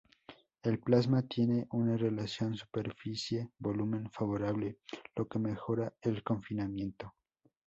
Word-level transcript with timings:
El 0.63 0.79
plasma 0.79 1.21
tiene 1.27 1.67
una 1.73 1.95
relación 1.95 2.55
superficie-volumen 2.57 4.09
favorable, 4.09 4.79
lo 5.15 5.27
que 5.27 5.37
mejora 5.37 5.93
el 6.01 6.23
confinamiento. 6.23 7.13